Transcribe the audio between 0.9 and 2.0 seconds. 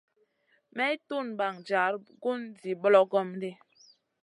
tun ɓaŋ jar